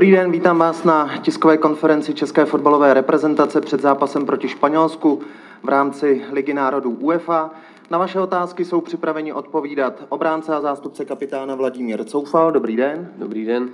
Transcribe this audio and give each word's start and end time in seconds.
Dobrý 0.00 0.12
den, 0.12 0.30
vítám 0.32 0.58
vás 0.58 0.84
na 0.84 1.16
tiskové 1.18 1.56
konferenci 1.56 2.14
České 2.14 2.44
fotbalové 2.44 2.94
reprezentace 2.94 3.60
před 3.60 3.80
zápasem 3.80 4.26
proti 4.26 4.48
Španělsku 4.48 5.20
v 5.62 5.68
rámci 5.68 6.22
Ligy 6.32 6.54
národů 6.54 6.90
UEFA. 6.90 7.50
Na 7.90 7.98
vaše 7.98 8.20
otázky 8.20 8.64
jsou 8.64 8.80
připraveni 8.80 9.32
odpovídat 9.32 10.04
obránce 10.08 10.54
a 10.54 10.60
zástupce 10.60 11.04
kapitána 11.04 11.54
Vladimír 11.54 12.04
Coufal. 12.04 12.52
Dobrý 12.52 12.76
den. 12.76 13.12
Dobrý 13.16 13.44
den. 13.44 13.70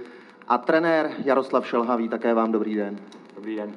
A 0.49 0.59
trenér 0.59 1.11
Jaroslav 1.25 1.67
Šelhavý. 1.67 2.09
Také 2.09 2.35
vám 2.35 2.53
dobrý 2.53 2.75
den. 2.75 2.99
Dobrý 3.35 3.57
den. 3.57 3.73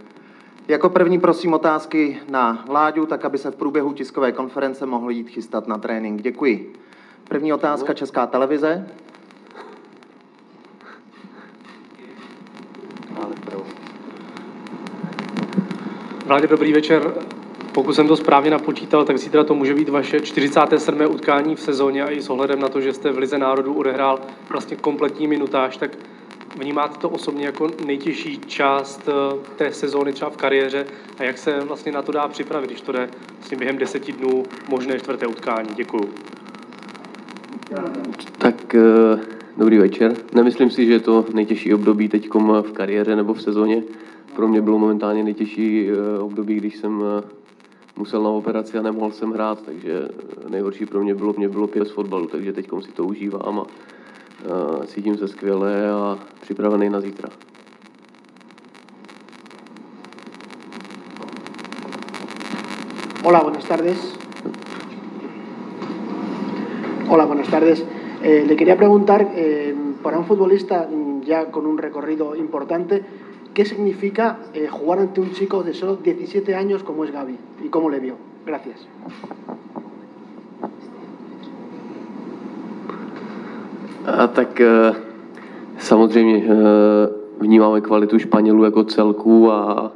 Jako 0.68 0.90
první 0.90 1.20
prosím 1.20 1.54
otázky 1.54 2.20
na 2.30 2.64
Vláďu, 2.68 3.06
tak 3.06 3.26
aby 3.26 3.38
se 3.38 3.52
v 3.52 3.56
průběhu 3.56 3.94
tiskové 3.94 4.32
konference 4.32 4.86
mohl 4.86 5.10
jít 5.10 5.30
chystat 5.30 5.68
na 5.68 5.78
trénink. 5.78 6.22
Děkuji. 6.22 6.74
První 7.30 7.54
otázka 7.54 7.94
Česká 7.94 8.28
televize. 8.28 8.88
Vládě, 16.26 16.48
dobrý 16.48 16.74
večer. 16.74 17.14
Pokud 17.72 17.94
jsem 17.94 18.08
to 18.08 18.16
správně 18.16 18.52
napočítal, 18.52 19.06
tak 19.06 19.18
zítra 19.18 19.44
to 19.44 19.56
může 19.56 19.74
být 19.74 19.90
vaše 19.90 20.20
47. 20.20 21.02
utkání 21.02 21.56
v 21.56 21.60
sezóně 21.60 22.04
a 22.04 22.12
i 22.12 22.22
s 22.22 22.30
ohledem 22.30 22.60
na 22.60 22.70
to, 22.70 22.82
že 22.82 22.94
jste 22.94 23.12
v 23.12 23.18
Lize 23.18 23.38
národů 23.38 23.74
odehrál 23.74 24.20
vlastně 24.50 24.78
kompletní 24.78 25.28
minutáž, 25.28 25.78
tak 25.78 25.92
vnímáte 26.60 26.98
to 27.00 27.10
osobně 27.10 27.46
jako 27.46 27.70
nejtěžší 27.86 28.40
část 28.48 29.10
eh, 29.10 29.38
té 29.56 29.74
sezóny 29.74 30.14
třeba 30.14 30.32
v 30.32 30.38
kariéře 30.38 30.86
a 31.20 31.24
jak 31.24 31.38
se 31.38 31.60
vlastně 31.60 31.92
na 31.92 32.02
to 32.02 32.12
dá 32.12 32.28
připravit, 32.28 32.68
když 32.68 32.82
to 32.82 32.92
jde 32.92 33.10
vlastně 33.38 33.58
během 33.58 33.78
deseti 33.78 34.12
dnů 34.12 34.44
možné 34.70 35.00
čtvrté 35.00 35.28
utkání? 35.28 35.70
Děkuju. 35.76 36.10
Tak 38.38 38.76
eh, 38.76 39.37
dobrý 39.58 39.78
večer. 39.78 40.16
Nemyslím 40.34 40.70
si, 40.70 40.86
že 40.86 40.94
je 40.94 41.00
to 41.00 41.26
nejtěžší 41.34 41.74
období 41.74 42.10
teď 42.10 42.30
v 42.62 42.72
kariéře 42.72 43.16
nebo 43.16 43.34
v 43.34 43.42
sezóně 43.42 43.84
pro 44.36 44.48
mě 44.48 44.62
bylo 44.62 44.80
momentálně 44.80 45.24
nejtěžší 45.24 45.90
eh, 45.90 46.20
období, 46.20 46.56
když 46.56 46.78
jsem 46.78 47.04
eh, 47.04 47.24
musel 47.98 48.24
na 48.24 48.30
operaci 48.30 48.78
a 48.78 48.82
nemohl 48.82 49.12
jsem 49.12 49.32
hrát, 49.32 49.62
takže 49.66 50.08
nejhorší 50.50 50.86
pro 50.86 51.04
mě 51.04 51.16
bylo, 51.16 51.34
mě 51.38 51.50
bylo 51.50 51.68
pět 51.68 51.88
z 51.88 51.92
fotbalu, 51.92 52.28
takže 52.28 52.54
teď 52.54 52.70
si 52.80 52.92
to 52.92 53.04
užívám 53.04 53.60
a 53.60 53.66
cítím 54.86 55.18
se 55.18 55.28
skvěle 55.28 55.90
a 55.90 56.20
připravený 56.42 56.90
na 56.90 57.02
zítra. 57.02 57.30
Hola, 63.24 63.40
buenas 63.44 63.66
tardes. 63.66 64.18
Hola, 67.08 67.26
buenas 67.26 67.48
tardes. 67.48 67.97
Eh, 68.24 68.46
le 68.48 68.56
quería 68.56 68.78
preguntar, 68.78 69.32
eh, 69.36 69.76
para 70.04 70.18
un 70.18 70.26
futbolista 70.26 70.88
mm, 70.90 71.22
ya 71.22 71.52
con 71.52 71.66
un 71.66 71.78
recorrido 71.78 72.36
importante, 72.36 73.04
¿Qué 73.58 73.66
significa 73.66 74.38
eh, 74.54 74.68
jugar 74.68 75.00
ante 75.00 75.20
un 75.20 75.32
chico 75.32 75.64
de 75.64 75.74
solo 75.74 75.96
17 75.96 76.54
años 76.54 76.84
como 76.84 77.04
es 77.06 77.12
Gaby? 77.12 77.36
¿Y 77.66 77.70
cómo 77.70 77.90
le 77.90 78.00
vio? 78.00 78.14
Gracias. 78.46 78.88
A 84.06 84.28
tak 84.28 84.62
eh, 84.62 84.94
samozřejmě 85.80 86.38
eh, 86.38 86.50
vnímáme 87.40 87.82
kvalitu 87.82 88.20
Španělů 88.20 88.64
jako 88.64 88.84
celku 88.84 89.52
a 89.52 89.92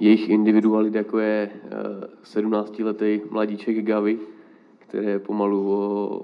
jejich 0.00 0.28
individualit, 0.28 0.94
jako 0.94 1.18
je 1.18 1.50
17-letý 2.34 3.20
mladíček 3.30 3.84
Gavi, 3.84 4.18
který 4.90 5.06
je 5.06 5.18
pomalu 5.18 5.72
o, 5.72 6.20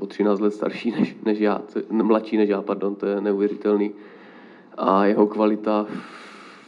o 0.00 0.06
13 0.06 0.40
let 0.40 0.54
starší 0.54 0.90
než, 0.90 1.16
než 1.24 1.38
já, 1.38 1.62
mladší 1.90 2.36
než 2.36 2.48
já, 2.48 2.62
pardon, 2.62 2.94
to 2.94 3.06
je 3.06 3.20
neuvěřitelný 3.20 3.90
a 4.76 5.04
jeho 5.04 5.26
kvalita 5.26 5.86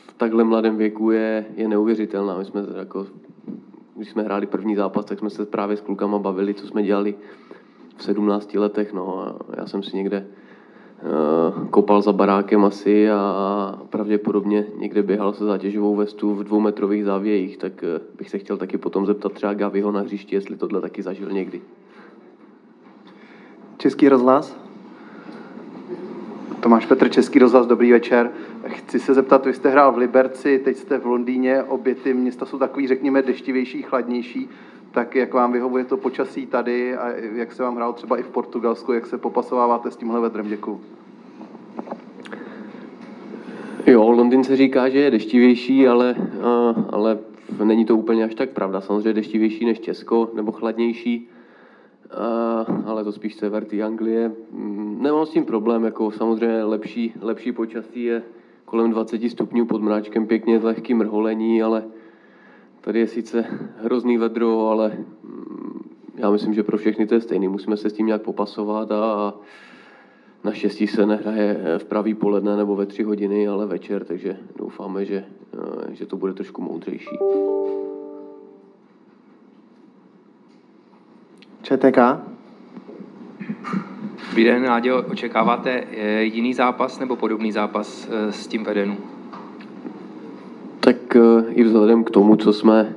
v 0.08 0.14
takhle 0.16 0.44
mladém 0.44 0.76
věku 0.76 1.10
je, 1.10 1.46
je 1.56 1.68
neuvěřitelná. 1.68 2.38
My 2.38 2.44
jsme 2.44 2.62
jako, 2.78 3.06
když 3.96 4.10
jsme 4.10 4.22
hráli 4.22 4.46
první 4.46 4.76
zápas, 4.76 5.04
tak 5.04 5.18
jsme 5.18 5.30
se 5.30 5.46
právě 5.46 5.76
s 5.76 5.80
klukama 5.80 6.18
bavili, 6.18 6.54
co 6.54 6.66
jsme 6.66 6.82
dělali 6.82 7.14
v 7.96 8.02
17 8.02 8.54
letech. 8.54 8.92
No, 8.92 9.36
já 9.56 9.66
jsem 9.66 9.82
si 9.82 9.96
někde 9.96 10.26
kopal 11.70 12.02
za 12.02 12.12
barákem 12.12 12.64
asi 12.64 13.10
a 13.10 13.82
pravděpodobně 13.90 14.66
někde 14.76 15.02
běhal 15.02 15.32
se 15.32 15.44
zátěžovou 15.44 15.96
vestu 15.96 16.34
v 16.34 16.44
dvoumetrových 16.44 17.04
závějích, 17.04 17.56
tak 17.56 17.72
uh, 17.82 18.16
bych 18.18 18.30
se 18.30 18.38
chtěl 18.38 18.56
taky 18.56 18.78
potom 18.78 19.06
zeptat 19.06 19.32
třeba 19.32 19.54
Gaviho 19.54 19.92
na 19.92 20.00
hřišti, 20.00 20.34
jestli 20.34 20.56
tohle 20.56 20.80
taky 20.80 21.02
zažil 21.02 21.30
někdy. 21.30 21.60
Český 23.76 24.08
rozhlas? 24.08 24.56
Tomáš 26.60 26.86
Petr, 26.86 27.08
Český 27.08 27.38
rozhlas, 27.38 27.66
dobrý 27.66 27.92
večer. 27.92 28.30
Chci 28.66 28.98
se 28.98 29.14
zeptat, 29.14 29.46
vy 29.46 29.54
jste 29.54 29.70
hrál 29.70 29.92
v 29.92 29.98
Liberci, 29.98 30.60
teď 30.64 30.76
jste 30.76 30.98
v 30.98 31.06
Londýně, 31.06 31.62
obě 31.62 31.94
ty 31.94 32.14
města 32.14 32.46
jsou 32.46 32.58
takový, 32.58 32.88
řekněme, 32.88 33.22
deštivější, 33.22 33.82
chladnější, 33.82 34.48
tak 34.90 35.14
jak 35.14 35.34
vám 35.34 35.52
vyhovuje 35.52 35.84
to 35.84 35.96
počasí 35.96 36.46
tady 36.46 36.96
a 36.96 37.08
jak 37.34 37.52
se 37.52 37.62
vám 37.62 37.76
hrál 37.76 37.92
třeba 37.92 38.18
i 38.18 38.22
v 38.22 38.28
Portugalsku, 38.28 38.92
jak 38.92 39.06
se 39.06 39.18
popasováváte 39.18 39.90
s 39.90 39.96
tímhle 39.96 40.20
vedrem? 40.20 40.48
Děkuju. 40.48 40.80
Jo, 43.86 44.10
Londýn 44.10 44.44
se 44.44 44.56
říká, 44.56 44.88
že 44.88 44.98
je 44.98 45.10
deštivější, 45.10 45.88
ale, 45.88 46.16
ale 46.90 47.18
není 47.64 47.84
to 47.84 47.96
úplně 47.96 48.24
až 48.24 48.34
tak 48.34 48.50
pravda. 48.50 48.80
Samozřejmě 48.80 49.12
deštivější 49.12 49.64
než 49.64 49.80
Česko, 49.80 50.30
nebo 50.34 50.52
chladnější 50.52 51.28
ale 52.86 53.04
to 53.04 53.12
spíš 53.12 53.34
sever 53.34 53.64
té 53.64 53.82
Anglie. 53.82 54.32
Mm, 54.50 54.98
nemám 55.02 55.26
s 55.26 55.30
tím 55.30 55.44
problém, 55.44 55.84
jako 55.84 56.10
samozřejmě 56.10 56.64
lepší, 56.64 57.14
lepší 57.20 57.52
počasí 57.52 58.02
je 58.04 58.22
kolem 58.64 58.90
20 58.90 59.30
stupňů 59.30 59.66
pod 59.66 59.82
mráčkem, 59.82 60.26
pěkně 60.26 60.58
lehký 60.58 60.94
mrholení, 60.94 61.62
ale 61.62 61.84
tady 62.80 62.98
je 62.98 63.06
sice 63.06 63.44
hrozný 63.82 64.18
vedro, 64.18 64.68
ale 64.68 64.92
mm, 65.22 65.90
já 66.16 66.30
myslím, 66.30 66.54
že 66.54 66.62
pro 66.62 66.78
všechny 66.78 67.06
to 67.06 67.14
je 67.14 67.20
stejný. 67.20 67.48
Musíme 67.48 67.76
se 67.76 67.90
s 67.90 67.92
tím 67.92 68.06
nějak 68.06 68.22
popasovat 68.22 68.92
a 68.92 69.34
naštěstí 70.44 70.86
se 70.86 71.06
nehraje 71.06 71.60
v 71.78 71.84
pravý 71.84 72.14
poledne 72.14 72.56
nebo 72.56 72.76
ve 72.76 72.86
tři 72.86 73.02
hodiny, 73.02 73.48
ale 73.48 73.66
večer, 73.66 74.04
takže 74.04 74.36
doufáme, 74.56 75.04
že, 75.04 75.24
že 75.90 76.06
to 76.06 76.16
bude 76.16 76.34
trošku 76.34 76.62
moudřejší. 76.62 77.18
ČTK. 81.62 81.98
Dobrý 84.28 84.44
den, 84.44 84.62
Nádě, 84.62 84.92
očekáváte 84.92 85.70
eh, 85.70 86.22
jiný 86.22 86.54
zápas 86.54 86.98
nebo 86.98 87.16
podobný 87.16 87.52
zápas 87.52 88.08
eh, 88.10 88.32
s 88.32 88.46
tím 88.46 88.64
Vedenu? 88.64 88.96
Eh, 91.18 91.52
i 91.52 91.64
vzhledem 91.64 92.04
k 92.04 92.10
tomu, 92.10 92.36
co 92.36 92.52
jsme 92.52 92.96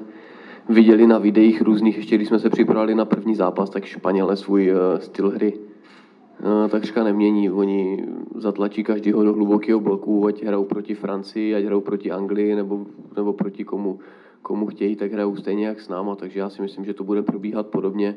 viděli 0.70 1.08
na 1.08 1.18
videích 1.18 1.62
různých, 1.62 1.98
ještě 1.98 2.16
když 2.16 2.28
jsme 2.28 2.40
se 2.40 2.50
připravili 2.50 2.96
na 2.96 3.06
první 3.06 3.36
zápas, 3.36 3.70
tak 3.70 3.86
Španěle 3.86 4.36
svůj 4.36 4.74
styl 5.00 5.30
hry 5.30 5.54
takřka 6.70 7.04
nemění. 7.04 7.50
Oni 7.52 8.06
zatlačí 8.36 8.84
každého 8.84 9.24
do 9.24 9.34
hlubokého 9.34 9.80
bloku, 9.80 10.26
ať 10.26 10.44
hrajou 10.44 10.66
proti 10.66 10.96
Francii, 10.96 11.56
ať 11.56 11.64
hrajou 11.64 11.82
proti 11.82 12.12
Anglii 12.12 12.56
nebo, 12.56 12.86
nebo 13.16 13.34
proti 13.34 13.64
komu, 13.64 14.00
komu 14.42 14.68
chtějí, 14.68 14.96
tak 14.96 15.12
hrajou 15.12 15.36
stejně 15.36 15.68
jak 15.68 15.82
s 15.82 15.90
náma, 15.90 16.16
takže 16.16 16.40
já 16.40 16.50
si 16.50 16.62
myslím, 16.62 16.86
že 16.86 16.94
to 16.94 17.04
bude 17.04 17.22
probíhat 17.22 17.68
podobně. 17.68 18.16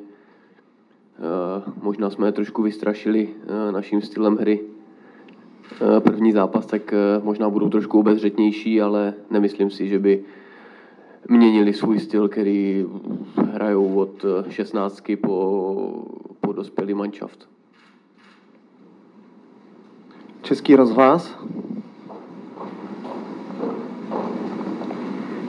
Eh, 1.19 1.73
možná 1.83 2.11
jsme 2.11 2.29
je 2.29 2.33
trošku 2.33 2.63
vystrašili 2.63 3.29
eh, 3.29 3.73
naším 3.73 4.03
stylem 4.03 4.37
hry. 4.37 4.61
Eh, 5.73 6.01
první 6.01 6.33
zápas, 6.33 6.67
tak 6.67 6.95
možná 7.23 7.51
budou 7.51 7.69
trošku 7.69 7.99
obezřetnější, 7.99 8.81
ale 8.81 9.15
nemyslím 9.31 9.71
si, 9.71 9.89
že 9.89 9.99
by 9.99 10.25
měnili 11.29 11.73
svůj 11.73 11.99
styl, 11.99 12.29
který 12.29 12.87
hrajou 13.53 13.95
od 13.95 14.25
16 14.49 15.17
po, 15.17 16.05
po 16.41 16.53
dospělý 16.53 16.95
manšaft. 16.95 17.49
Český 20.43 20.77
rozhlas. 20.77 21.39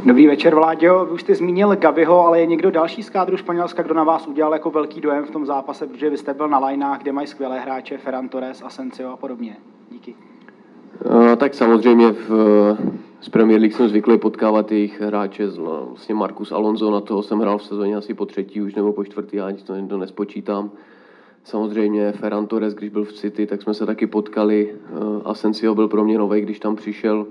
Dobrý 0.05 0.27
večer, 0.27 0.55
Vláďo. 0.55 1.05
Vy 1.05 1.11
už 1.11 1.21
jste 1.21 1.35
zmínil 1.35 1.75
Gaviho, 1.75 2.25
ale 2.25 2.39
je 2.39 2.45
někdo 2.45 2.71
další 2.71 3.03
z 3.03 3.09
kádru 3.09 3.37
Španělska, 3.37 3.83
kdo 3.83 3.93
na 3.93 4.03
vás 4.03 4.27
udělal 4.27 4.53
jako 4.53 4.71
velký 4.71 5.01
dojem 5.01 5.25
v 5.25 5.31
tom 5.31 5.45
zápase, 5.45 5.87
protože 5.87 6.09
vy 6.09 6.17
jste 6.17 6.33
byl 6.33 6.47
na 6.47 6.59
lajnách, 6.59 7.01
kde 7.01 7.11
mají 7.11 7.27
skvělé 7.27 7.59
hráče, 7.59 7.97
Ferran 7.97 8.29
Torres, 8.29 8.63
Asensio 8.63 9.09
a 9.09 9.17
podobně. 9.17 9.57
No, 11.35 11.39
tak 11.39 11.53
samozřejmě 11.53 12.11
v, 12.11 12.29
z 13.21 13.29
Premier 13.29 13.59
League 13.59 13.75
jsem 13.75 13.89
zvyklý 13.89 14.17
potkávat 14.17 14.71
jejich 14.71 15.01
hráče, 15.01 15.47
vlastně 15.89 16.15
Marcus 16.15 16.51
Alonso, 16.51 16.91
na 16.91 17.01
toho 17.01 17.23
jsem 17.23 17.39
hrál 17.39 17.57
v 17.57 17.63
sezóně 17.63 17.95
asi 17.95 18.13
po 18.13 18.25
třetí 18.25 18.61
už 18.61 18.75
nebo 18.75 18.93
po 18.93 19.03
čtvrtý, 19.03 19.37
já 19.37 19.51
to, 19.65 19.87
to 19.87 19.97
nespočítám. 19.97 20.71
Samozřejmě 21.43 22.11
Ferran 22.11 22.47
Torres, 22.47 22.73
když 22.73 22.89
byl 22.89 23.05
v 23.05 23.13
City, 23.13 23.47
tak 23.47 23.61
jsme 23.61 23.73
se 23.73 23.85
taky 23.85 24.07
potkali. 24.07 24.75
Asensio 25.25 25.75
byl 25.75 25.87
pro 25.87 26.03
mě 26.03 26.17
nový, 26.17 26.41
když 26.41 26.59
tam 26.59 26.75
přišel 26.75 27.25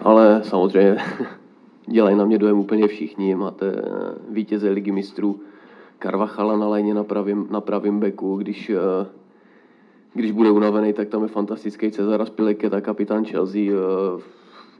ale 0.00 0.40
samozřejmě 0.44 0.96
dělají 1.86 2.16
na 2.16 2.24
mě 2.24 2.38
dojem 2.38 2.58
úplně 2.58 2.88
všichni. 2.88 3.34
Máte 3.34 3.66
eh, 3.66 3.82
vítěze 4.28 4.70
ligy 4.70 4.92
mistrů 4.92 5.40
Karvachala 5.98 6.56
na 6.56 6.68
léně 6.68 6.94
na 6.94 7.04
pravém, 7.04 7.46
na 7.50 7.60
pravém 7.60 8.00
beku, 8.00 8.36
když, 8.36 8.70
eh, 8.70 9.06
když 10.14 10.30
bude 10.30 10.50
unavený, 10.50 10.92
tak 10.92 11.08
tam 11.08 11.22
je 11.22 11.28
fantastický 11.28 11.90
Cezar 11.90 12.26
Spileketa, 12.26 12.80
kapitán 12.80 13.24
Chelsea, 13.24 13.60
uh, 13.60 14.20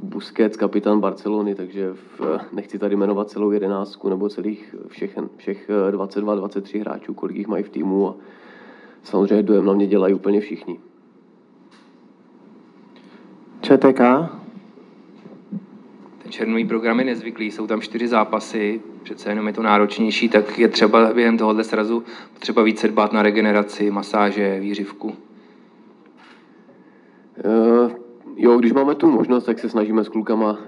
Busquets, 0.02 0.56
kapitán 0.56 1.00
Barcelony, 1.00 1.54
takže 1.54 1.92
v, 1.92 2.38
nechci 2.52 2.78
tady 2.78 2.96
jmenovat 2.96 3.30
celou 3.30 3.50
jedenáctku 3.50 4.08
nebo 4.08 4.28
celých 4.28 4.74
všech, 4.88 5.18
všech 5.36 5.70
22-23 5.90 6.80
hráčů, 6.80 7.14
kolik 7.14 7.36
jich 7.36 7.46
mají 7.46 7.64
v 7.64 7.68
týmu 7.68 8.08
a 8.08 8.14
samozřejmě 9.02 9.42
dojem 9.42 9.64
na 9.64 9.72
mě 9.72 9.86
dělají 9.86 10.14
úplně 10.14 10.40
všichni. 10.40 10.80
ČTK? 13.60 14.00
Černový 16.30 16.64
program 16.64 16.98
je 16.98 17.04
nezvyklý, 17.04 17.50
jsou 17.50 17.66
tam 17.66 17.80
čtyři 17.80 18.08
zápasy, 18.08 18.80
přece 19.02 19.30
jenom 19.30 19.46
je 19.46 19.52
to 19.52 19.62
náročnější, 19.62 20.28
tak 20.28 20.58
je 20.58 20.68
třeba 20.68 21.12
během 21.12 21.38
tohohle 21.38 21.64
srazu 21.64 22.04
třeba 22.38 22.62
více 22.62 22.88
dbát 22.88 23.12
na 23.12 23.22
regeneraci, 23.22 23.90
masáže, 23.90 24.60
výřivku. 24.60 25.08
Uh, 27.44 27.90
jo, 28.36 28.58
když 28.58 28.72
máme 28.72 28.94
tu 28.94 29.10
možnost, 29.10 29.44
tak 29.44 29.58
se 29.58 29.68
snažíme 29.68 30.04
s 30.04 30.08
klukama 30.08 30.50
uh, 30.52 30.58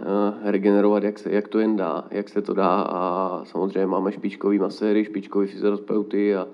regenerovat, 0.50 1.02
jak 1.02 1.18
se, 1.18 1.32
jak 1.32 1.48
to 1.48 1.58
jen 1.58 1.76
dá, 1.76 2.04
jak 2.10 2.28
se 2.28 2.42
to 2.42 2.54
dá 2.54 2.80
a 2.80 3.40
samozřejmě 3.44 3.86
máme 3.86 4.12
špičkový 4.12 4.58
maséry, 4.58 5.04
špičkový 5.04 5.46
fyzioterapeuty 5.46 6.36
a 6.36 6.46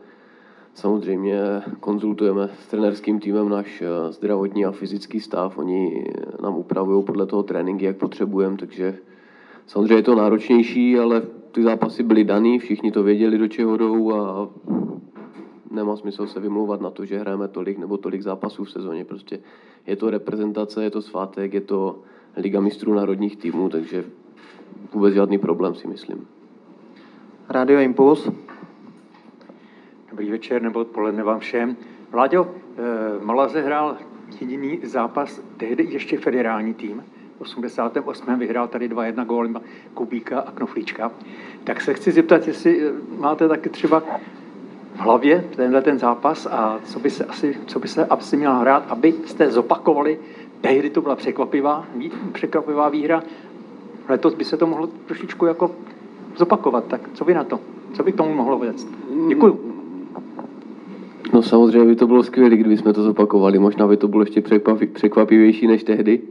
samozřejmě 0.74 1.62
konzultujeme 1.80 2.50
s 2.60 2.66
trenerským 2.66 3.20
týmem 3.20 3.48
náš 3.48 3.80
uh, 3.80 4.12
zdravotní 4.12 4.64
a 4.64 4.72
fyzický 4.72 5.20
stav. 5.20 5.58
Oni 5.58 6.04
nám 6.42 6.56
upravují 6.56 7.04
podle 7.04 7.26
toho 7.26 7.42
tréninky, 7.42 7.84
jak 7.84 7.96
potřebujeme, 7.96 8.56
takže 8.56 8.98
samozřejmě 9.66 9.94
je 9.94 10.02
to 10.02 10.14
náročnější, 10.14 10.98
ale 10.98 11.22
ty 11.52 11.62
zápasy 11.62 12.02
byly 12.02 12.24
daný, 12.24 12.58
všichni 12.58 12.92
to 12.92 13.02
věděli, 13.02 13.38
do 13.38 13.48
čeho 13.48 13.76
jdou 13.76 14.12
a 14.14 14.48
nemá 15.70 15.96
smysl 15.96 16.26
se 16.26 16.40
vymlouvat 16.40 16.80
na 16.80 16.90
to, 16.90 17.04
že 17.04 17.18
hrajeme 17.18 17.48
tolik 17.48 17.78
nebo 17.78 17.96
tolik 17.96 18.22
zápasů 18.22 18.64
v 18.64 18.70
sezóně. 18.70 19.04
Prostě 19.04 19.40
je 19.86 19.96
to 19.96 20.10
reprezentace, 20.10 20.84
je 20.84 20.90
to 20.90 21.02
svátek, 21.02 21.54
je 21.54 21.60
to 21.60 21.98
Liga 22.36 22.60
mistrů 22.60 22.94
národních 22.94 23.36
týmů, 23.36 23.68
takže 23.68 24.04
vůbec 24.92 25.14
žádný 25.14 25.38
problém 25.38 25.74
si 25.74 25.88
myslím. 25.88 26.26
Radio 27.48 27.80
Impuls. 27.80 28.30
Dobrý 30.10 30.30
večer 30.30 30.62
nebo 30.62 30.80
odpoledne 30.80 31.22
vám 31.22 31.38
všem. 31.38 31.76
Vláďo, 32.10 32.48
eh, 32.48 33.24
Malaze 33.24 33.60
hrál 33.60 33.96
jediný 34.40 34.80
zápas, 34.82 35.40
tehdy 35.56 35.86
ještě 35.90 36.18
federální 36.18 36.74
tým. 36.74 37.04
V 37.36 37.40
88. 37.40 38.38
vyhrál 38.38 38.68
tady 38.68 38.88
2-1 38.88 39.24
góly 39.24 39.50
Kubíka 39.94 40.40
a 40.40 40.50
Knoflíčka. 40.50 41.12
Tak 41.64 41.80
se 41.80 41.94
chci 41.94 42.12
zeptat, 42.12 42.46
jestli 42.46 42.82
eh, 42.82 42.92
máte 43.18 43.48
taky 43.48 43.68
třeba 43.68 44.00
v 44.94 44.98
hlavě 44.98 45.44
tenhle 45.56 45.82
ten 45.82 45.98
zápas 45.98 46.46
a 46.46 46.80
co 46.84 47.00
by 47.00 47.10
se 47.10 47.24
asi, 47.24 47.56
co 47.66 47.78
by 47.78 47.88
se 47.88 48.06
asi 48.06 48.36
měl 48.36 48.52
hrát, 48.52 48.84
abyste 48.88 49.50
zopakovali, 49.50 50.18
tehdy 50.60 50.90
to 50.90 51.00
byla 51.02 51.16
překvapivá, 51.16 51.86
překvapivá 52.32 52.88
výhra, 52.88 53.22
letos 54.08 54.34
by 54.34 54.44
se 54.44 54.56
to 54.56 54.66
mohlo 54.66 54.86
trošičku 54.86 55.46
jako 55.46 55.70
zopakovat, 56.36 56.84
tak 56.84 57.00
co 57.14 57.24
vy 57.24 57.34
na 57.34 57.44
to? 57.44 57.60
Co 57.92 58.02
by 58.02 58.12
k 58.12 58.16
tomu 58.16 58.34
mohlo 58.34 58.58
vést? 58.58 58.88
Děkuju. 59.28 59.67
No 61.38 61.42
samozřejmě 61.42 61.84
by 61.84 61.96
to 61.96 62.06
bylo 62.06 62.22
skvělé, 62.22 62.56
kdyby 62.56 62.76
jsme 62.76 62.92
to 62.92 63.02
zopakovali. 63.02 63.58
Možná 63.58 63.86
by 63.88 63.96
to 63.96 64.08
bylo 64.08 64.22
ještě 64.22 64.42
překvapivější 64.92 65.66
než 65.66 65.84
tehdy. 65.84 66.22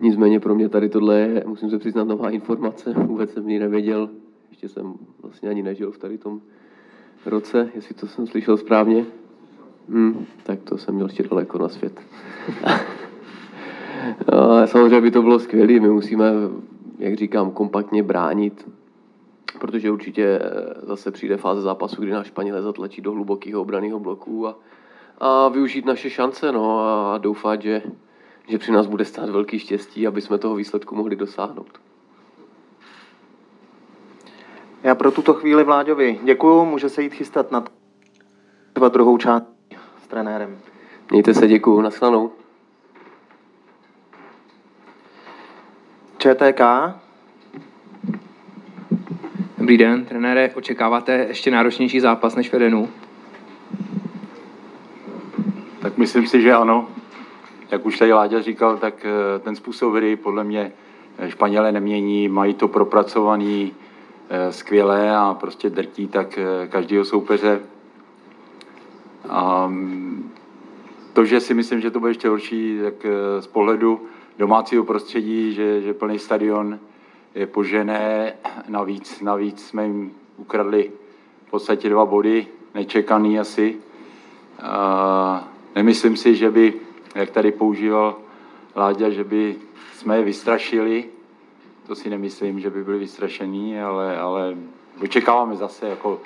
Nicméně 0.00 0.40
pro 0.40 0.54
mě 0.54 0.68
tady 0.68 0.88
tohle 0.88 1.18
je, 1.18 1.44
musím 1.46 1.70
se 1.70 1.78
přiznat, 1.78 2.08
nová 2.08 2.30
informace. 2.30 2.92
Vůbec 3.06 3.32
jsem 3.32 3.48
ji 3.48 3.58
nevěděl. 3.58 4.10
Ještě 4.50 4.68
jsem 4.68 4.94
vlastně 5.22 5.48
ani 5.48 5.62
nežil 5.62 5.90
v 5.90 5.98
tady 5.98 6.18
tom 6.18 6.40
roce, 7.26 7.70
jestli 7.74 7.94
to 7.94 8.06
jsem 8.06 8.26
slyšel 8.26 8.56
správně. 8.56 9.06
Hmm, 9.88 10.26
tak 10.42 10.62
to 10.62 10.78
jsem 10.78 10.94
měl 10.94 11.06
ještě 11.06 11.22
daleko 11.22 11.58
na 11.58 11.68
svět. 11.68 12.00
no, 14.32 14.66
samozřejmě 14.66 15.00
by 15.00 15.10
to 15.10 15.22
bylo 15.22 15.38
skvělé. 15.38 15.80
My 15.80 15.88
musíme, 15.88 16.32
jak 16.98 17.14
říkám, 17.14 17.50
kompaktně 17.50 18.02
bránit, 18.02 18.68
protože 19.60 19.90
určitě 19.90 20.40
zase 20.82 21.10
přijde 21.10 21.36
fáze 21.36 21.60
zápasu, 21.60 22.02
kdy 22.02 22.10
náš 22.10 22.26
Španělé 22.26 22.62
zatlačí 22.62 23.02
do 23.02 23.12
hlubokého 23.12 23.60
obraného 23.60 24.00
bloku 24.00 24.48
a, 24.48 24.58
a 25.18 25.48
využít 25.48 25.86
naše 25.86 26.10
šance 26.10 26.52
no, 26.52 26.80
a 26.80 27.18
doufat, 27.18 27.62
že, 27.62 27.82
že 28.48 28.58
při 28.58 28.72
nás 28.72 28.86
bude 28.86 29.04
stát 29.04 29.30
velký 29.30 29.58
štěstí, 29.58 30.06
aby 30.06 30.20
jsme 30.20 30.38
toho 30.38 30.54
výsledku 30.54 30.94
mohli 30.94 31.16
dosáhnout. 31.16 31.80
Já 34.82 34.94
pro 34.94 35.10
tuto 35.10 35.34
chvíli 35.34 35.64
Vláďovi 35.64 36.20
děkuju, 36.22 36.64
může 36.64 36.88
se 36.88 37.02
jít 37.02 37.14
chystat 37.14 37.52
na 37.52 37.64
třeba 38.72 38.88
druhou 38.88 39.18
část 39.18 39.44
s 40.04 40.06
trenérem. 40.08 40.58
Mějte 41.10 41.34
se, 41.34 41.48
děkuju, 41.48 41.80
naschledanou. 41.80 42.32
ČTK. 46.18 46.60
Dobrý 49.60 49.78
den, 49.78 50.04
trenére, 50.04 50.50
očekáváte 50.54 51.12
ještě 51.12 51.50
náročnější 51.50 52.00
zápas 52.00 52.36
než 52.36 52.50
v 52.50 52.54
Edenu? 52.54 52.88
Tak 55.82 55.98
myslím 55.98 56.26
si, 56.26 56.42
že 56.42 56.52
ano. 56.52 56.88
Jak 57.70 57.86
už 57.86 57.98
tady 57.98 58.12
Láďa 58.12 58.40
říkal, 58.40 58.78
tak 58.78 58.94
eh, 59.04 59.38
ten 59.38 59.56
způsob 59.56 59.94
hry 59.94 60.16
podle 60.16 60.44
mě 60.44 60.72
Španělé 61.28 61.72
nemění, 61.72 62.28
mají 62.28 62.54
to 62.54 62.68
propracovaný, 62.68 63.72
Eh, 64.32 64.52
skvělé 64.52 65.16
a 65.16 65.34
prostě 65.34 65.70
drtí 65.70 66.08
tak 66.08 66.38
eh, 66.38 66.68
každého 66.68 67.04
soupeře. 67.04 67.60
A 69.28 69.66
mm, 69.66 70.30
to, 71.12 71.24
že 71.24 71.40
si 71.40 71.54
myslím, 71.54 71.80
že 71.80 71.90
to 71.90 72.00
bude 72.00 72.10
ještě 72.10 72.28
horší, 72.28 72.78
tak 72.82 72.94
eh, 73.04 73.42
z 73.42 73.46
pohledu 73.46 74.00
domácího 74.38 74.84
prostředí, 74.84 75.54
že, 75.54 75.80
že 75.80 75.94
plný 75.94 76.18
stadion 76.18 76.78
je 77.34 77.46
požené, 77.46 78.32
navíc, 78.68 79.20
navíc 79.20 79.66
jsme 79.66 79.84
jim 79.84 80.12
ukradli 80.36 80.90
v 81.46 81.50
podstatě 81.50 81.88
dva 81.88 82.06
body, 82.06 82.46
nečekaný 82.74 83.40
asi. 83.40 83.76
A 84.62 85.48
nemyslím 85.74 86.16
si, 86.16 86.36
že 86.36 86.50
by, 86.50 86.74
jak 87.14 87.30
tady 87.30 87.52
používal 87.52 88.16
Láďa, 88.76 89.10
že 89.10 89.24
by 89.24 89.56
jsme 89.94 90.16
je 90.16 90.24
vystrašili, 90.24 91.04
to 91.86 91.94
si 91.94 92.10
nemyslím, 92.10 92.60
že 92.60 92.70
by 92.70 92.84
byli 92.84 92.98
vystrašení, 92.98 93.80
ale, 93.80 94.18
ale 94.18 94.56
očekáváme 95.02 95.56
zase 95.56 95.88
jako 95.88 96.20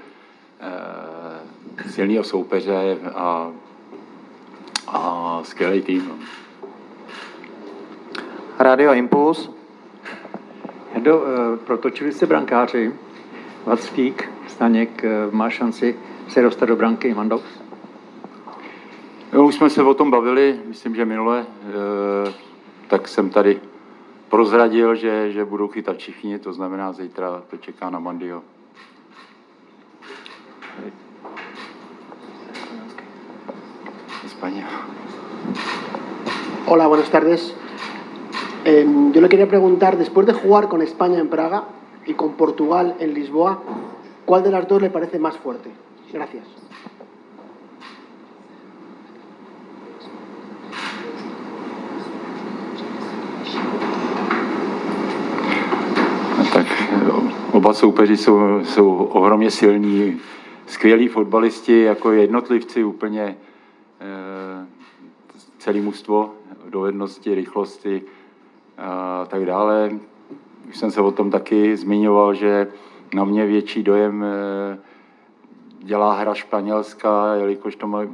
e, 0.60 1.90
silného 1.90 2.24
soupeře 2.24 2.98
a, 3.14 3.52
a 4.88 5.40
skvělý 5.42 5.82
tým. 5.82 6.08
No. 6.08 6.14
Radio 8.58 8.92
Impuls. 8.92 9.50
Jendo, 10.94 11.24
e, 11.26 11.56
protočili 11.56 12.12
se 12.12 12.26
brankáři. 12.26 12.92
Vaclík, 13.64 14.30
Staněk 14.46 15.04
e, 15.04 15.08
má 15.30 15.50
šanci 15.50 15.96
se 16.28 16.42
dostat 16.42 16.66
do 16.66 16.76
branky 16.76 17.14
Mandou? 17.14 17.40
Jo, 19.32 19.44
už 19.44 19.54
jsme 19.54 19.70
se 19.70 19.82
o 19.82 19.94
tom 19.94 20.10
bavili, 20.10 20.60
myslím, 20.66 20.94
že 20.94 21.04
minule, 21.04 21.40
e, 21.40 22.32
tak 22.88 23.08
jsem 23.08 23.30
tady 23.30 23.60
prozradil, 24.28 24.94
že, 24.94 25.32
že 25.32 25.44
budou 25.44 25.68
chytat 25.68 25.96
všichni, 25.96 26.38
to 26.38 26.52
znamená, 26.52 26.92
zítra 26.92 27.42
to 27.50 27.56
čeká 27.56 27.90
na 27.90 27.98
Mandio. 27.98 28.42
España. 34.24 34.66
Hola, 36.66 36.88
buenas 36.88 37.08
tardes. 37.08 37.63
Eh, 38.66 38.86
yo 39.12 39.20
le 39.20 39.28
quería 39.28 39.46
preguntar, 39.46 39.98
después 39.98 40.26
de 40.26 40.32
jugar 40.32 40.68
con 40.68 40.80
España 40.80 41.18
en 41.18 41.28
Praga 41.28 41.64
y 42.06 42.14
con 42.14 42.32
Portugal 42.32 42.96
en 42.98 43.12
Lisboa, 43.12 43.62
¿cuál 44.24 44.42
de 44.42 44.50
las 44.50 44.66
dos 44.66 44.80
le 44.80 44.88
parece 44.88 45.18
más 45.18 45.36
fuerte? 45.36 45.70
Gracias. 46.12 46.44
Oba 57.52 57.72
soupeři 57.72 58.16
jsou, 58.16 58.64
jsou 58.64 58.94
ohromně 58.94 59.50
silní, 59.50 60.20
skvělí 60.66 61.08
fotbalisti, 61.08 61.80
jako 61.80 62.12
jednotlivci 62.12 62.84
úplně 62.84 63.22
e, 63.22 63.36
celý 65.58 65.80
mužstvo, 65.80 66.34
dovednosti, 66.70 67.34
rychlosti 67.34 68.02
a 68.78 69.26
tak 69.28 69.46
dále. 69.46 69.90
Už 70.68 70.76
jsem 70.76 70.90
se 70.90 71.00
o 71.00 71.12
tom 71.12 71.30
taky 71.30 71.76
zmiňoval, 71.76 72.34
že 72.34 72.68
na 73.14 73.24
mě 73.24 73.46
větší 73.46 73.82
dojem 73.82 74.24
e, 74.24 74.78
dělá 75.78 76.14
hra 76.14 76.34
španělská, 76.34 77.34
jelikož 77.34 77.76
to 77.76 77.86
má 77.86 78.02
e, 78.02 78.08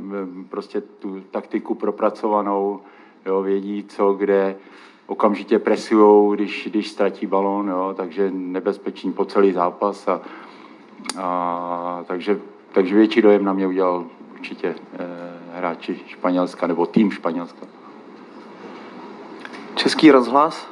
prostě 0.48 0.80
tu 0.80 1.20
taktiku 1.30 1.74
propracovanou, 1.74 2.80
jo, 3.26 3.42
vědí 3.42 3.84
co, 3.88 4.12
kde, 4.12 4.56
okamžitě 5.06 5.58
presují, 5.58 6.36
když, 6.36 6.68
když 6.70 6.88
ztratí 6.88 7.26
balón, 7.26 7.68
jo, 7.68 7.94
takže 7.96 8.30
nebezpečný 8.34 9.12
po 9.12 9.24
celý 9.24 9.52
zápas. 9.52 10.08
A, 10.08 10.20
a, 11.18 12.04
takže, 12.06 12.40
takže 12.72 12.94
větší 12.94 13.22
dojem 13.22 13.44
na 13.44 13.52
mě 13.52 13.66
udělal 13.66 14.04
určitě 14.32 14.74
hráči 15.52 16.00
Španělska 16.06 16.66
nebo 16.66 16.86
tým 16.86 17.10
Španělska. 17.10 17.79
Český 19.80 20.10
rozhlas. 20.10 20.68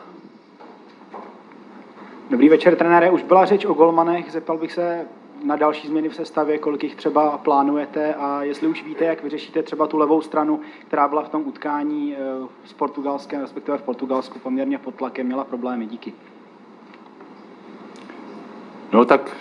Dobrý 2.30 2.48
večer, 2.48 2.76
trenére. 2.76 3.10
Už 3.10 3.22
byla 3.22 3.44
řeč 3.44 3.64
o 3.64 3.74
golmanech. 3.74 4.32
Zeptal 4.32 4.58
bych 4.58 4.72
se 4.72 5.06
na 5.44 5.56
další 5.56 5.88
změny 5.88 6.08
v 6.08 6.14
sestavě, 6.14 6.58
kolik 6.58 6.84
jich 6.84 6.94
třeba 6.96 7.38
plánujete 7.38 8.14
a 8.14 8.42
jestli 8.42 8.66
už 8.66 8.84
víte, 8.84 9.04
jak 9.04 9.22
vyřešíte 9.22 9.62
třeba 9.62 9.86
tu 9.86 9.98
levou 9.98 10.20
stranu, 10.20 10.60
která 10.86 11.08
byla 11.08 11.22
v 11.22 11.28
tom 11.28 11.42
utkání 11.46 12.16
eh, 12.16 12.48
s 12.64 12.72
Portugalskem, 12.72 13.40
respektive 13.40 13.78
v 13.78 13.82
Portugalsku 13.82 14.38
poměrně 14.38 14.78
pod 14.78 14.94
tlakem, 14.94 15.26
měla 15.26 15.44
problémy. 15.44 15.86
Díky. 15.86 16.12
No 18.92 19.04
tak 19.04 19.36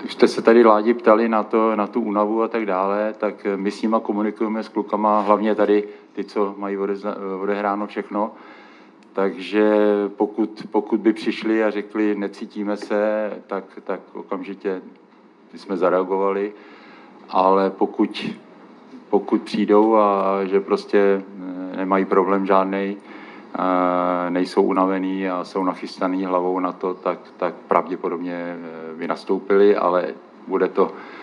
když 0.00 0.12
jste 0.12 0.28
se 0.28 0.42
tady 0.42 0.64
Ládi 0.64 0.94
ptali 0.94 1.28
na, 1.28 1.42
to, 1.42 1.76
na 1.76 1.86
tu 1.86 2.00
únavu 2.00 2.42
a 2.42 2.48
tak 2.48 2.66
dále, 2.66 3.14
tak 3.18 3.46
my 3.56 3.70
s 3.70 3.82
nima 3.82 4.00
komunikujeme 4.00 4.62
s 4.62 4.68
klukama, 4.68 5.20
hlavně 5.20 5.54
tady 5.54 5.88
ty, 6.20 6.24
co 6.24 6.54
mají 6.58 6.76
odehráno 7.40 7.86
všechno. 7.86 8.32
Takže 9.12 9.72
pokud, 10.16 10.62
pokud 10.70 11.00
by 11.00 11.12
přišli 11.12 11.64
a 11.64 11.70
řekli, 11.70 12.14
necítíme 12.14 12.76
se, 12.76 13.30
tak, 13.46 13.64
tak 13.84 14.00
okamžitě 14.12 14.82
jsme 15.54 15.76
zareagovali. 15.76 16.52
Ale 17.28 17.70
pokud, 17.70 18.30
pokud 19.10 19.42
přijdou 19.42 19.96
a 19.96 20.40
že 20.44 20.60
prostě 20.60 21.22
nemají 21.76 22.04
problém 22.04 22.46
žádný, 22.46 22.96
nejsou 24.28 24.62
unavený 24.62 25.28
a 25.28 25.44
jsou 25.44 25.64
nachystaný 25.64 26.24
hlavou 26.24 26.60
na 26.60 26.72
to, 26.72 26.94
tak, 26.94 27.18
tak 27.36 27.54
pravděpodobně 27.54 28.34
e, 28.34 28.58
by 28.96 29.08
nastoupili, 29.08 29.76
ale 29.76 30.14
bude 30.46 30.68
to, 30.68 30.92
e, 30.92 31.19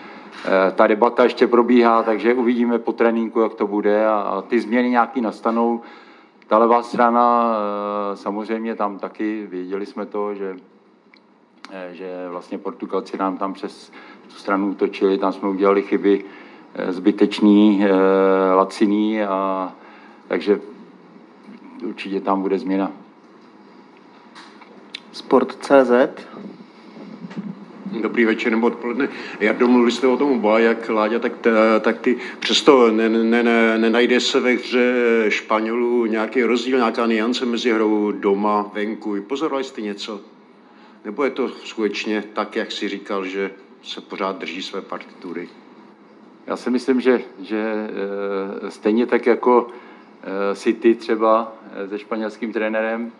ta 0.74 0.86
debata 0.86 1.22
ještě 1.22 1.46
probíhá, 1.46 2.02
takže 2.02 2.34
uvidíme 2.34 2.78
po 2.78 2.92
tréninku, 2.92 3.40
jak 3.40 3.54
to 3.54 3.66
bude 3.66 4.06
a, 4.06 4.14
a 4.14 4.42
ty 4.42 4.60
změny 4.60 4.90
nějaký 4.90 5.20
nastanou. 5.20 5.80
Ta 6.46 6.58
levá 6.58 6.82
strana, 6.82 7.56
e, 8.12 8.16
samozřejmě 8.16 8.74
tam 8.74 8.98
taky 8.98 9.46
věděli 9.50 9.86
jsme 9.86 10.06
to, 10.06 10.34
že, 10.34 10.56
že 11.90 12.28
vlastně 12.30 12.58
Portugalci 12.58 13.18
nám 13.18 13.36
tam 13.36 13.52
přes 13.52 13.92
tu 14.28 14.34
stranu 14.34 14.70
útočili, 14.70 15.18
tam 15.18 15.32
jsme 15.32 15.48
udělali 15.48 15.82
chyby 15.82 16.24
zbytečný, 16.88 17.84
laciný 18.54 19.22
a 19.22 19.72
takže 20.28 20.60
určitě 21.84 22.20
tam 22.20 22.42
bude 22.42 22.58
změna. 22.58 22.90
Sport.cz 25.12 25.90
Dobrý 27.92 28.24
večer 28.24 28.52
nebo 28.52 28.66
odpoledne. 28.66 29.08
Já 29.40 29.52
domluvili 29.52 29.92
jste 29.92 30.06
o 30.06 30.16
tom 30.16 30.32
oba, 30.32 30.58
jak 30.58 30.88
Láďa, 30.88 31.18
tak, 31.18 31.32
tak 31.80 31.98
ty. 31.98 32.16
Přesto 32.38 32.90
ne, 32.90 33.08
ne, 33.08 33.42
ne, 33.42 33.78
nenajde 33.78 34.20
se 34.20 34.40
ve 34.40 34.52
hře 34.52 35.24
Španělů 35.28 36.06
nějaký 36.06 36.42
rozdíl, 36.42 36.78
nějaká 36.78 37.06
niance 37.06 37.46
mezi 37.46 37.72
hrou 37.72 38.12
doma, 38.12 38.70
venku. 38.74 39.16
Pozorovali 39.26 39.64
jste 39.64 39.80
něco? 39.80 40.20
Nebo 41.04 41.24
je 41.24 41.30
to 41.30 41.48
skutečně 41.48 42.24
tak, 42.32 42.56
jak 42.56 42.72
si 42.72 42.88
říkal, 42.88 43.26
že 43.26 43.50
se 43.82 44.00
pořád 44.00 44.38
drží 44.38 44.62
své 44.62 44.80
partitury? 44.80 45.48
Já 46.46 46.56
si 46.56 46.70
myslím, 46.70 47.00
že, 47.00 47.20
že 47.42 47.88
eh, 48.66 48.70
stejně 48.70 49.06
tak 49.06 49.26
jako 49.26 49.68
Eh, 50.22 50.54
City 50.54 50.94
třeba 50.94 51.52
eh, 51.72 51.88
se 51.88 51.98
španělským 51.98 52.52
trenérem, 52.52 53.12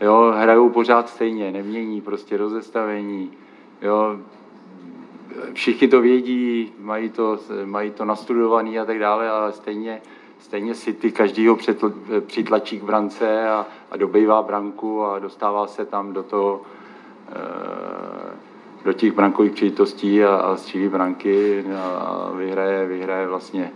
jo, 0.00 0.34
hrajou 0.36 0.68
pořád 0.68 1.08
stejně, 1.08 1.52
nemění 1.52 2.00
prostě 2.00 2.36
rozestavení, 2.36 3.30
jo, 3.82 4.18
všichni 5.52 5.88
to 5.88 6.00
vědí, 6.00 6.72
mají 6.80 7.08
to, 7.10 7.38
mají 7.64 7.90
to 7.90 8.04
nastudovaný 8.04 8.78
a 8.78 8.84
tak 8.84 8.98
dále, 8.98 9.30
ale 9.30 9.52
stejně, 9.52 10.02
stejně 10.38 10.74
City 10.74 11.12
každýho 11.12 11.58
přitlačí 12.26 12.80
k 12.80 12.82
brance 12.82 13.48
a, 13.48 13.66
a 13.90 13.96
dobejvá 13.96 14.42
branku 14.42 15.04
a 15.04 15.18
dostává 15.18 15.66
se 15.66 15.84
tam 15.84 16.12
do 16.12 16.22
toho, 16.22 16.62
eh, 17.32 18.36
do 18.84 18.92
těch 18.92 19.12
brankových 19.12 19.52
příležitostí 19.52 20.24
a, 20.24 20.36
a 20.36 20.56
střílí 20.56 20.88
branky 20.88 21.64
a 21.76 22.30
vyhraje, 22.36 22.86
vyhraje 22.86 23.26
vlastně 23.26 23.72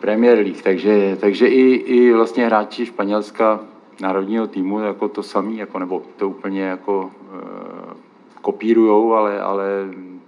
Premier 0.00 0.38
League, 0.38 0.62
takže, 0.62 1.16
takže 1.20 1.48
i, 1.48 1.62
i 1.70 2.12
vlastně 2.12 2.46
hráči 2.46 2.86
Španělska 2.86 3.60
národního 4.00 4.46
týmu 4.46 4.80
jako 4.80 5.08
to 5.08 5.22
samý, 5.22 5.58
jako, 5.58 5.78
nebo 5.78 6.02
to 6.16 6.28
úplně 6.28 6.62
jako 6.62 7.10
e, 7.10 7.41
kopírujou, 8.42 9.14
ale, 9.14 9.40
ale 9.40 9.64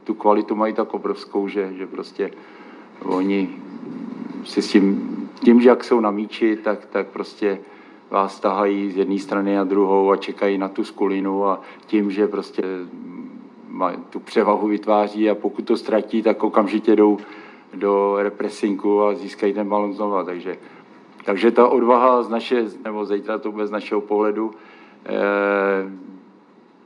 tu 0.04 0.14
kvalitu 0.14 0.54
mají 0.54 0.74
tak 0.74 0.94
obrovskou, 0.94 1.48
že, 1.48 1.72
že 1.72 1.86
prostě 1.86 2.30
oni 3.04 3.50
si 4.44 4.62
s 4.62 4.68
tím, 4.68 5.28
tím, 5.44 5.60
že 5.60 5.68
jak 5.68 5.84
jsou 5.84 6.00
na 6.00 6.10
míči, 6.10 6.56
tak, 6.56 6.86
tak 6.86 7.06
prostě 7.06 7.58
vás 8.10 8.40
tahají 8.40 8.90
z 8.90 8.96
jedné 8.96 9.18
strany 9.18 9.54
na 9.54 9.64
druhou 9.64 10.10
a 10.10 10.16
čekají 10.16 10.58
na 10.58 10.68
tu 10.68 10.84
skulinu 10.84 11.46
a 11.46 11.60
tím, 11.86 12.10
že 12.10 12.28
prostě 12.28 12.62
tu 14.10 14.20
převahu 14.20 14.68
vytváří 14.68 15.30
a 15.30 15.34
pokud 15.34 15.64
to 15.64 15.76
ztratí, 15.76 16.22
tak 16.22 16.44
okamžitě 16.44 16.96
jdou 16.96 17.18
do 17.74 18.16
represinku 18.18 19.02
a 19.02 19.14
získají 19.14 19.52
ten 19.52 19.68
balon 19.68 19.92
znova. 19.92 20.24
Takže, 20.24 20.56
takže 21.24 21.50
ta 21.50 21.68
odvaha 21.68 22.22
z 22.22 22.28
naše, 22.28 22.64
nebo 22.84 23.04
zítra 23.04 23.38
to 23.38 23.52
bude 23.52 23.66
z 23.66 23.70
našeho 23.70 24.00
pohledu, 24.00 24.50
eh, 25.06 25.10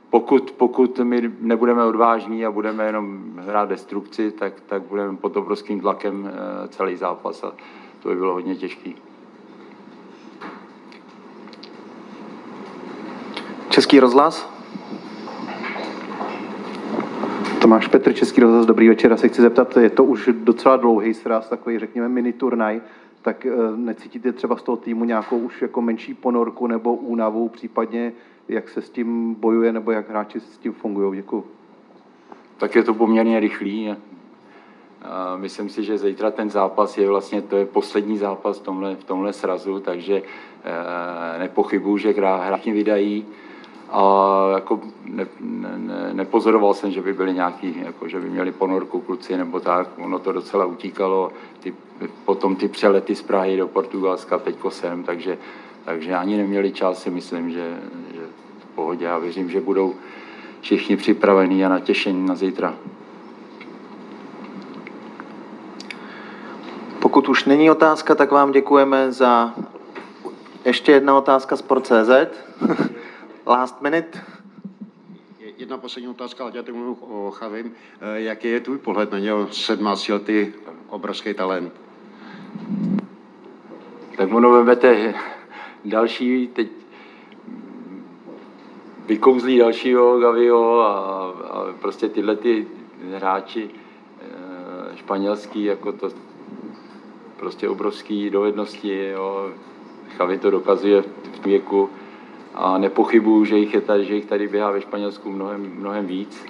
pokud, 0.09 0.51
pokud 0.51 0.99
my 0.99 1.31
nebudeme 1.39 1.83
odvážní 1.83 2.45
a 2.45 2.51
budeme 2.51 2.85
jenom 2.85 3.33
hrát 3.37 3.69
destrukci, 3.69 4.31
tak, 4.31 4.53
tak 4.65 4.81
budeme 4.81 5.17
pod 5.17 5.37
obrovským 5.37 5.81
tlakem 5.81 6.31
eh, 6.31 6.67
celý 6.67 6.95
zápas 6.95 7.43
a 7.43 7.53
to 8.03 8.09
by 8.09 8.15
bylo 8.15 8.33
hodně 8.33 8.55
těžký. 8.55 8.95
Český 13.69 13.99
rozhlas? 13.99 14.49
Tomáš 17.61 17.87
Petr, 17.87 18.13
Český 18.13 18.41
rozhlas, 18.41 18.65
dobrý 18.65 18.89
večer. 18.89 19.11
Já 19.11 19.17
se 19.17 19.27
chci 19.27 19.41
zeptat, 19.41 19.77
je 19.77 19.89
to 19.89 20.03
už 20.03 20.29
docela 20.33 20.77
dlouhý 20.77 21.13
sraz, 21.13 21.49
takový, 21.49 21.79
řekněme, 21.79 22.09
mini 22.09 22.33
turnaj, 22.33 22.81
tak 23.21 23.45
eh, 23.45 23.51
necítíte 23.75 24.31
třeba 24.33 24.57
z 24.57 24.63
toho 24.63 24.75
týmu 24.77 25.05
nějakou 25.05 25.37
už 25.37 25.61
jako 25.61 25.81
menší 25.81 26.13
ponorku 26.13 26.67
nebo 26.67 26.93
únavu, 26.93 27.49
případně 27.49 28.13
jak 28.47 28.69
se 28.69 28.81
s 28.81 28.89
tím 28.89 29.35
bojuje 29.39 29.71
nebo 29.71 29.91
jak 29.91 30.09
hráči 30.09 30.39
s 30.39 30.57
tím 30.57 30.73
fungují? 30.73 31.15
Děkuji. 31.15 31.45
Tak 32.57 32.75
je 32.75 32.83
to 32.83 32.93
poměrně 32.93 33.39
rychlý. 33.39 33.89
A 35.01 35.35
myslím 35.37 35.69
si, 35.69 35.83
že 35.83 35.97
zítra 35.97 36.31
ten 36.31 36.49
zápas 36.49 36.97
je 36.97 37.07
vlastně, 37.07 37.41
to 37.41 37.57
je 37.57 37.65
poslední 37.65 38.17
zápas 38.17 38.59
v 38.59 38.63
tomhle, 38.63 38.95
v 38.95 39.03
tomhle 39.03 39.33
srazu, 39.33 39.79
takže 39.79 40.21
e, 41.35 41.39
nepochybuju, 41.39 41.97
že 41.97 42.13
hráči 42.13 42.71
vydají. 42.71 43.25
A 43.91 44.51
jako 44.55 44.79
ne, 45.05 45.27
ne, 45.39 46.09
nepozoroval 46.13 46.73
jsem, 46.73 46.91
že 46.91 47.01
by 47.01 47.13
byli 47.13 47.33
nějaký, 47.33 47.75
jako, 47.85 48.07
že 48.07 48.19
by 48.19 48.29
měli 48.29 48.51
ponorku 48.51 49.01
kluci 49.01 49.37
nebo 49.37 49.59
tak. 49.59 49.87
Ono 49.97 50.19
to 50.19 50.31
docela 50.31 50.65
utíkalo. 50.65 51.31
Ty, 51.59 51.73
potom 52.25 52.55
ty 52.55 52.67
přelety 52.67 53.15
z 53.15 53.21
Prahy 53.21 53.57
do 53.57 53.67
Portugalska 53.67 54.37
teďko 54.37 54.71
sem, 54.71 55.03
takže, 55.03 55.37
takže 55.85 56.15
ani 56.15 56.37
neměli 56.37 56.71
čas, 56.71 57.01
si 57.01 57.09
myslím, 57.09 57.51
že, 57.51 57.77
že 58.13 58.21
v 58.59 58.75
pohodě. 58.75 59.05
Já 59.05 59.17
věřím, 59.17 59.49
že 59.49 59.61
budou 59.61 59.95
všichni 60.61 60.97
připravení 60.97 61.65
a 61.65 61.69
natěšení 61.69 62.25
na 62.25 62.35
zítra. 62.35 62.73
Pokud 66.99 67.29
už 67.29 67.45
není 67.45 67.71
otázka, 67.71 68.15
tak 68.15 68.31
vám 68.31 68.51
děkujeme 68.51 69.11
za 69.11 69.53
ještě 70.65 70.91
jedna 70.91 71.17
otázka 71.17 71.55
z 71.55 71.59
Sport.cz. 71.59 72.09
Last 73.49 73.81
minute. 73.81 74.21
Jedna 75.57 75.77
poslední 75.77 76.09
otázka, 76.09 76.43
ale 76.43 76.53
já 76.55 76.63
teď 76.63 76.75
mluvím 76.75 77.03
o 77.03 77.31
Chavim. 77.31 77.71
Eh, 78.01 78.21
jaký 78.21 78.47
je 78.47 78.59
tvůj 78.59 78.77
pohled 78.77 79.11
na 79.11 79.19
něho 79.19 79.47
17 79.51 80.09
letý 80.09 80.47
obrovský 80.89 81.33
talent? 81.33 81.73
Tak 84.17 84.33
ono 84.33 84.51
vemete 84.51 85.13
další, 85.85 86.47
teď 86.47 86.67
vykouzlí 89.05 89.57
dalšího 89.57 90.19
Gaviho 90.19 90.81
a, 90.81 90.97
a 91.29 91.73
prostě 91.81 92.09
tyhle 92.09 92.35
ty 92.35 92.67
hráči 93.15 93.69
e, 94.21 94.97
španělský, 94.97 95.63
jako 95.63 95.91
to 95.91 96.09
prostě 97.37 97.69
obrovský 97.69 98.29
dovednosti, 98.29 99.07
jo. 99.07 99.51
Chavi 100.17 100.37
to 100.37 100.51
dokazuje 100.51 101.01
v 101.01 101.45
věku, 101.45 101.89
a 102.59 102.77
nepochybuju, 102.77 103.45
že 103.45 103.57
jich, 103.57 103.73
je 103.73 103.81
tady, 103.81 104.05
že 104.05 104.15
jich 104.15 104.25
tady 104.25 104.47
běhá 104.47 104.71
ve 104.71 104.81
Španělsku 104.81 105.31
mnohem, 105.31 105.71
mnohem 105.75 106.07
víc, 106.07 106.45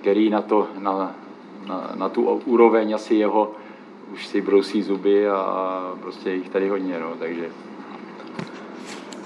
který 0.00 0.30
na, 0.30 0.42
to, 0.42 0.68
na, 0.78 1.14
na, 1.66 1.90
na 1.94 2.08
tu 2.08 2.22
úroveň 2.44 2.94
asi 2.94 3.14
jeho 3.14 3.52
už 4.12 4.26
si 4.26 4.40
brousí 4.40 4.82
zuby 4.82 5.28
a 5.28 5.96
prostě 6.00 6.30
jich 6.30 6.48
tady 6.48 6.68
hodně, 6.68 6.98
no, 7.00 7.12
takže 7.18 7.50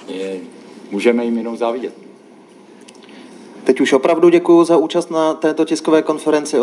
je, 0.08 0.40
můžeme 0.90 1.24
jim 1.24 1.38
jenom 1.38 1.56
závidět. 1.56 1.94
Teď 3.64 3.80
už 3.80 3.92
opravdu 3.92 4.28
děkuji 4.28 4.64
za 4.64 4.76
účast 4.76 5.10
na 5.10 5.34
této 5.34 5.64
tiskové 5.64 6.02
konferenci. 6.02 6.56